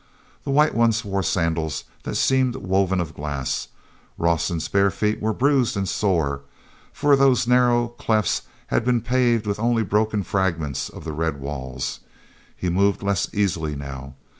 he 0.43 0.49
White 0.49 0.73
Ones 0.73 1.05
wore 1.05 1.21
sandals 1.21 1.83
that 2.05 2.15
seemed 2.15 2.55
woven 2.55 2.99
of 2.99 3.13
glass. 3.13 3.67
Rawson's 4.17 4.67
bare 4.67 4.89
feet 4.89 5.21
were 5.21 5.31
bruised 5.31 5.77
and 5.77 5.87
sore, 5.87 6.41
for 6.91 7.15
those 7.15 7.45
narrower 7.45 7.87
clefts 7.89 8.41
had 8.73 8.83
been 8.83 9.01
paved 9.01 9.47
only 9.59 9.83
with 9.83 9.91
broken 9.91 10.23
fragments 10.23 10.89
of 10.89 11.03
the 11.03 11.13
red 11.13 11.39
walls. 11.39 11.99
He 12.57 12.67
moved 12.67 13.03
less 13.03 13.31
easily 13.31 13.75
now. 13.75 14.15